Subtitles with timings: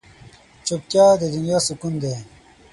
[0.65, 2.15] چوپتیا، د دنیا سکون دی.